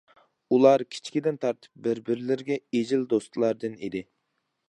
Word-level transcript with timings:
ئۇلار 0.55 0.83
كىچىكىدىن 0.93 1.35
تارتىپ 1.43 1.83
بىر-بىرلىرىگە 1.87 2.59
ئېجىل 2.79 3.07
دوستلاردىن 3.13 3.79
ئىدى. 3.89 4.05